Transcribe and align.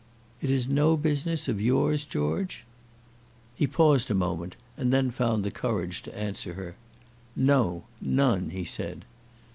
"It 0.41 0.49
is 0.49 0.67
no 0.67 0.97
business 0.97 1.47
of 1.47 1.61
yours, 1.61 2.05
George?" 2.05 2.65
He 3.53 3.67
paused 3.67 4.09
a 4.09 4.15
moment, 4.15 4.55
and 4.75 4.91
then 4.91 5.11
found 5.11 5.43
the 5.43 5.51
courage 5.51 6.01
to 6.01 6.17
answer 6.17 6.55
her. 6.55 6.75
"No 7.35 7.83
none," 8.01 8.49
he 8.49 8.65
said. 8.65 9.05